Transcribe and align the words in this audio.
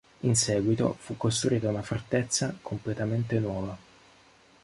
In 0.21 0.35
seguito, 0.35 0.95
fu 0.99 1.15
costruita 1.15 1.69
una 1.69 1.83
fortezza 1.83 2.55
completamente 2.63 3.37
nuova. 3.37 3.77